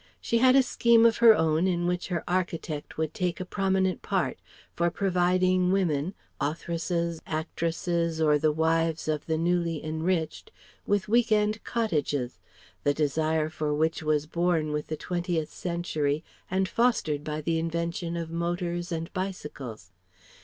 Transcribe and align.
She 0.19 0.39
had 0.39 0.55
a 0.55 0.63
scheme 0.63 1.05
of 1.05 1.17
her 1.17 1.35
own 1.35 1.67
in 1.67 1.85
which 1.85 2.07
her 2.07 2.23
architect 2.27 2.97
would 2.97 3.13
take 3.13 3.39
a 3.39 3.45
prominent 3.45 4.01
part, 4.01 4.39
for 4.73 4.89
providing 4.89 5.71
women 5.71 6.15
authoresses, 6.39 7.21
actresses, 7.27 8.19
or 8.19 8.39
the 8.39 8.51
wives 8.51 9.07
of 9.07 9.27
the 9.27 9.37
newly 9.37 9.85
enriched 9.85 10.51
with 10.87 11.07
week 11.07 11.31
end 11.31 11.63
cottages; 11.63 12.39
the 12.83 12.95
desire 12.95 13.47
for 13.51 13.75
which 13.75 14.01
was 14.01 14.25
born 14.25 14.71
with 14.71 14.87
the 14.87 14.97
Twentieth 14.97 15.53
century 15.53 16.23
and 16.49 16.67
fostered 16.67 17.23
by 17.23 17.39
the 17.39 17.59
invention 17.59 18.17
of 18.17 18.31
motors 18.31 18.91
and 18.91 19.13
bicycles. 19.13 19.91